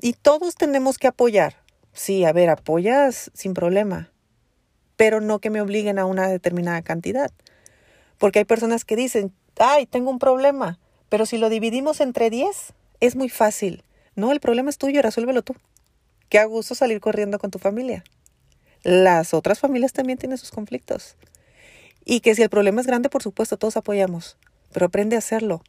y 0.00 0.14
todos 0.14 0.56
tenemos 0.56 0.98
que 0.98 1.06
apoyar. 1.06 1.56
Sí, 1.92 2.24
a 2.24 2.32
ver, 2.32 2.50
apoyas 2.50 3.30
sin 3.34 3.54
problema, 3.54 4.10
pero 4.96 5.20
no 5.20 5.38
que 5.38 5.50
me 5.50 5.60
obliguen 5.60 5.98
a 5.98 6.06
una 6.06 6.28
determinada 6.28 6.82
cantidad. 6.82 7.30
Porque 8.18 8.40
hay 8.40 8.44
personas 8.44 8.84
que 8.84 8.96
dicen, 8.96 9.32
ay, 9.58 9.86
tengo 9.86 10.10
un 10.10 10.18
problema, 10.18 10.78
Pero 11.08 11.24
si 11.24 11.38
lo 11.38 11.48
dividimos 11.48 12.02
entre 12.02 12.28
10, 12.28 12.74
es 13.00 13.16
muy 13.16 13.30
fácil. 13.30 13.82
No, 14.14 14.32
el 14.32 14.40
problema 14.40 14.68
es 14.68 14.76
tuyo, 14.76 15.00
resuélvelo 15.00 15.42
tú. 15.42 15.54
Qué 16.28 16.38
a 16.38 16.44
gusto 16.44 16.74
salir 16.74 17.00
corriendo 17.00 17.38
con 17.38 17.50
tu 17.50 17.58
familia. 17.58 18.04
Las 18.82 19.32
otras 19.32 19.58
familias 19.58 19.92
también 19.92 20.18
tienen 20.18 20.36
sus 20.36 20.50
conflictos. 20.50 21.16
Y 22.10 22.20
que 22.20 22.34
si 22.34 22.42
el 22.42 22.48
problema 22.48 22.80
es 22.80 22.86
grande, 22.86 23.10
por 23.10 23.22
supuesto, 23.22 23.58
todos 23.58 23.76
apoyamos. 23.76 24.38
Pero 24.72 24.86
aprende 24.86 25.14
a 25.14 25.18
hacerlo. 25.18 25.62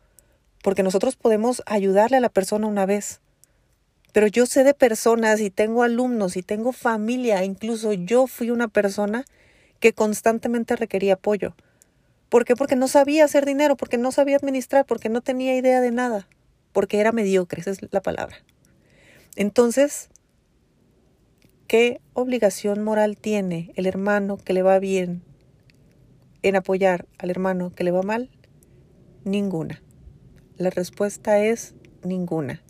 Porque 0.64 0.84
nosotros 0.84 1.18
podemos 1.18 1.62
ayudarle 1.66 2.16
a 2.16 2.22
la 2.22 2.30
persona 2.30 2.66
una 2.66 2.86
vez. 2.86 3.20
Pero 4.14 4.26
yo 4.26 4.46
sé 4.46 4.64
de 4.64 4.74
personas 4.74 5.42
y 5.42 5.50
tengo 5.50 5.84
alumnos 5.84 6.38
y 6.38 6.42
tengo 6.42 6.72
familia. 6.72 7.44
Incluso 7.44 7.92
yo 7.92 8.26
fui 8.26 8.52
una 8.52 8.70
persona 8.70 9.26
que 9.82 9.92
constantemente 9.92 10.78
requería 10.78 11.16
apoyo. 11.16 11.56
¿Por 12.30 12.46
qué? 12.46 12.56
Porque 12.56 12.78
no 12.78 12.88
sabía 12.88 13.26
hacer 13.26 13.46
dinero, 13.46 13.76
porque 13.76 13.98
no 13.98 14.14
sabía 14.14 14.38
administrar, 14.38 14.86
porque 14.86 15.10
no 15.10 15.20
tenía 15.20 15.58
idea 15.58 15.82
de 15.82 15.92
nada, 15.92 16.30
porque 16.72 17.02
era 17.02 17.12
mediocre, 17.12 17.60
esa 17.60 17.72
es 17.72 17.80
la 17.92 18.00
palabra. 18.00 18.38
Entonces, 19.36 20.08
¿qué 21.68 22.00
obligación 22.14 22.82
moral 22.82 23.18
tiene 23.18 23.74
el 23.76 23.88
hermano 23.88 24.38
que 24.38 24.54
le 24.54 24.62
va 24.62 24.80
bien 24.80 25.29
en 26.44 26.56
apoyar 26.56 27.08
al 27.18 27.30
hermano 27.30 27.72
que 27.72 27.84
le 27.84 27.92
va 27.92 28.02
mal? 28.02 28.30
Ninguna. 29.26 29.82
La 30.58 30.70
respuesta 30.70 31.44
es 31.44 31.76
ninguna. 32.04 32.62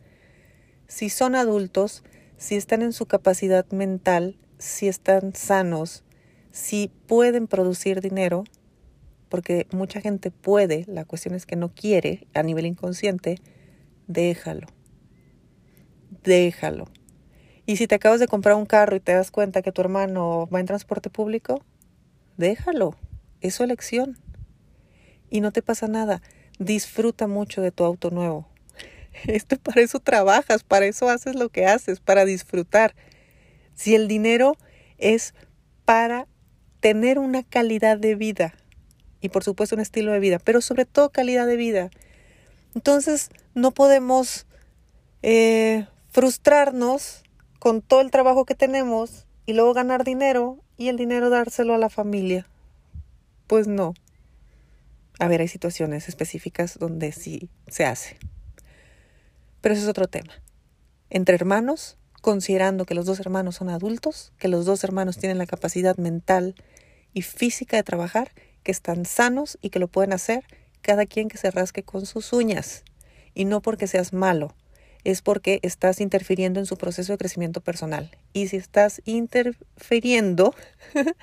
Si 0.88 1.10
son 1.10 1.36
adultos, 1.36 2.04
si 2.38 2.56
están 2.56 2.82
en 2.82 2.94
su 2.94 3.06
capacidad 3.06 3.66
mental, 3.72 4.38
si 4.58 4.88
están 4.88 5.36
sanos, 5.36 6.04
si 6.52 6.92
pueden 7.08 7.48
producir 7.48 8.02
dinero, 8.02 8.44
porque 9.30 9.68
mucha 9.72 10.02
gente 10.02 10.32
puede, 10.32 10.86
la 10.88 11.06
cuestión 11.06 11.36
es 11.36 11.46
que 11.46 11.56
no 11.56 11.70
quiere 11.70 12.28
a 12.34 12.44
nivel 12.44 12.66
inconsciente, 12.66 13.40
déjalo. 14.08 14.68
Déjalo. 16.24 16.86
Y 17.66 17.78
si 17.78 17.86
te 17.86 17.96
acabas 17.96 18.20
de 18.20 18.28
comprar 18.28 18.56
un 18.56 18.66
carro 18.66 18.96
y 18.96 19.00
te 19.00 19.14
das 19.14 19.30
cuenta 19.30 19.62
que 19.62 19.72
tu 19.72 19.82
hermano 19.82 20.50
va 20.52 20.60
en 20.60 20.66
transporte 20.66 21.10
público, 21.12 21.64
déjalo. 22.38 22.96
Es 23.42 23.56
su 23.56 23.64
elección. 23.64 24.18
Y 25.30 25.42
no 25.42 25.52
te 25.52 25.62
pasa 25.62 25.88
nada. 25.88 26.22
Disfruta 26.58 27.28
mucho 27.28 27.62
de 27.62 27.72
tu 27.72 27.84
auto 27.84 28.12
nuevo. 28.12 28.48
Esto 29.26 29.58
para 29.58 29.82
eso 29.82 30.00
trabajas, 30.00 30.64
para 30.64 30.86
eso 30.86 31.10
haces 31.10 31.36
lo 31.36 31.50
que 31.50 31.66
haces, 31.66 32.00
para 32.00 32.26
disfrutar. 32.26 32.96
Si 33.76 33.96
el 33.96 34.08
dinero 34.08 34.58
es 34.98 35.34
para 35.86 36.28
tener 36.80 37.20
una 37.20 37.44
calidad 37.44 37.98
de 37.98 38.16
vida 38.16 38.54
y 39.22 39.30
por 39.30 39.44
supuesto 39.44 39.76
un 39.76 39.82
estilo 39.82 40.12
de 40.12 40.20
vida, 40.20 40.40
pero 40.40 40.62
sobre 40.62 40.86
todo 40.86 41.10
calidad 41.10 41.48
de 41.48 41.58
vida. 41.58 41.90
Entonces 42.76 43.30
no 43.54 43.72
podemos 43.72 44.46
eh, 45.22 45.88
frustrarnos 46.10 47.24
con 47.60 47.82
todo 47.82 48.02
el 48.02 48.12
trabajo 48.12 48.46
que 48.46 48.56
tenemos 48.56 49.26
y 49.46 49.54
luego 49.54 49.74
ganar 49.74 50.04
dinero 50.04 50.60
y 50.78 50.88
el 50.88 50.96
dinero 50.96 51.30
dárselo 51.30 51.74
a 51.74 51.78
la 51.78 51.90
familia. 51.90 52.48
Pues 53.50 53.68
no. 53.68 53.96
A 55.18 55.28
ver, 55.28 55.42
hay 55.42 55.48
situaciones 55.48 56.08
específicas 56.08 56.78
donde 56.78 57.12
sí 57.12 57.50
se 57.68 57.84
hace. 57.84 58.16
Pero 59.60 59.74
eso 59.74 59.82
es 59.82 59.90
otro 59.90 60.08
tema. 60.08 60.32
Entre 61.10 61.34
hermanos, 61.34 61.98
considerando 62.22 62.86
que 62.86 62.94
los 62.94 63.08
dos 63.08 63.20
hermanos 63.20 63.56
son 63.56 63.70
adultos, 63.70 64.34
que 64.38 64.50
los 64.50 64.68
dos 64.68 64.84
hermanos 64.84 65.18
tienen 65.18 65.40
la 65.40 65.48
capacidad 65.48 65.98
mental 65.98 66.54
y 67.12 67.24
física 67.24 67.76
de 67.76 67.82
trabajar, 67.82 68.34
que 68.62 68.72
están 68.72 69.04
sanos 69.06 69.58
y 69.64 69.72
que 69.72 69.80
lo 69.80 69.88
pueden 69.88 70.14
hacer, 70.14 70.44
cada 70.84 71.08
quien 71.08 71.28
que 71.28 71.40
se 71.40 71.50
rasque 71.50 71.82
con 71.82 72.06
sus 72.06 72.32
uñas. 72.34 72.84
Y 73.34 73.46
no 73.46 73.64
porque 73.64 73.88
seas 73.88 74.14
malo, 74.14 74.54
es 75.04 75.24
porque 75.24 75.58
estás 75.64 76.02
interfiriendo 76.02 76.60
en 76.60 76.68
su 76.68 76.78
proceso 76.78 77.14
de 77.14 77.18
crecimiento 77.18 77.62
personal. 77.62 78.12
Y 78.32 78.50
si 78.50 78.58
estás 78.58 79.02
interfiriendo, 79.06 80.54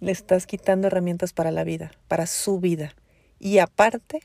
le 0.00 0.12
estás 0.12 0.46
quitando 0.46 0.86
herramientas 0.86 1.32
para 1.32 1.50
la 1.50 1.64
vida, 1.64 1.92
para 2.08 2.26
su 2.26 2.60
vida. 2.60 2.94
Y 3.38 3.58
aparte, 3.58 4.20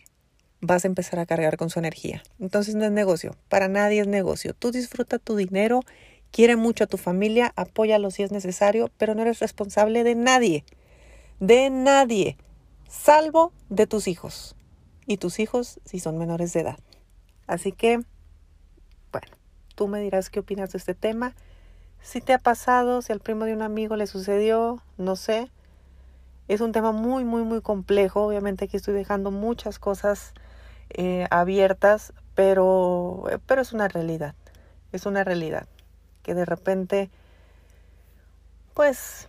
vas 0.62 0.84
a 0.84 0.88
empezar 0.88 1.20
a 1.20 1.26
cargar 1.26 1.58
con 1.58 1.70
su 1.70 1.80
energía. 1.80 2.24
Entonces 2.40 2.76
no 2.76 2.86
es 2.86 2.92
negocio, 2.92 3.36
para 3.48 3.68
nadie 3.68 4.02
es 4.02 4.08
negocio. 4.08 4.54
Tú 4.54 4.72
disfruta 4.72 5.20
tu 5.20 5.36
dinero, 5.36 5.82
quiere 6.32 6.56
mucho 6.56 6.84
a 6.84 6.88
tu 6.88 6.98
familia, 6.98 7.54
apóyalo 7.56 8.12
si 8.12 8.24
es 8.24 8.32
necesario, 8.32 8.92
pero 8.98 9.16
no 9.16 9.22
eres 9.22 9.40
responsable 9.40 10.04
de 10.04 10.16
nadie, 10.16 10.66
de 11.40 11.70
nadie, 11.70 12.38
salvo 12.90 13.54
de 13.70 13.88
tus 13.88 14.08
hijos. 14.08 14.56
Y 15.06 15.18
tus 15.18 15.40
hijos 15.40 15.80
si 15.86 16.00
son 16.00 16.18
menores 16.18 16.54
de 16.54 16.60
edad. 16.62 16.80
Así 17.48 17.72
que, 17.72 18.02
bueno, 19.12 19.28
tú 19.76 19.88
me 19.88 20.02
dirás 20.02 20.30
qué 20.30 20.40
opinas 20.40 20.72
de 20.72 20.78
este 20.78 20.94
tema. 20.94 21.36
Si 22.02 22.22
te 22.22 22.34
ha 22.34 22.38
pasado, 22.38 23.02
si 23.02 23.12
al 23.12 23.20
primo 23.20 23.46
de 23.46 23.54
un 23.54 23.64
amigo 23.64 23.96
le 23.96 24.06
sucedió, 24.06 24.84
no 24.98 25.16
sé. 25.16 25.50
Es 26.50 26.62
un 26.62 26.72
tema 26.72 26.92
muy, 26.92 27.24
muy, 27.24 27.44
muy 27.44 27.62
complejo. 27.62 28.26
Obviamente 28.26 28.66
aquí 28.66 28.76
estoy 28.76 28.96
dejando 28.96 29.30
muchas 29.30 29.78
cosas 29.78 30.34
eh, 30.90 31.28
abiertas, 31.30 32.12
pero, 32.34 33.24
pero 33.46 33.62
es 33.62 33.72
una 33.72 33.88
realidad, 33.88 34.34
es 34.92 35.06
una 35.06 35.24
realidad 35.24 35.68
que 36.24 36.34
de 36.34 36.46
repente 36.46 37.12
pues 38.74 39.28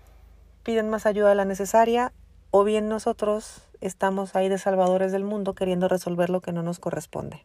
piden 0.63 0.89
más 0.89 1.05
ayuda 1.05 1.29
de 1.29 1.35
la 1.35 1.45
necesaria 1.45 2.13
o 2.51 2.65
bien 2.65 2.89
nosotros 2.89 3.69
estamos 3.83 4.35
ahí 4.35 4.49
de 4.49 4.57
salvadores 4.57 5.13
del 5.13 5.25
mundo 5.25 5.55
queriendo 5.55 5.89
resolver 5.89 6.31
lo 6.31 6.41
que 6.41 6.53
no 6.53 6.63
nos 6.63 6.79
corresponde. 6.79 7.45